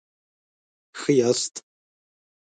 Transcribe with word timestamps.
ښه 0.99 1.11
یاست؟ 1.19 1.53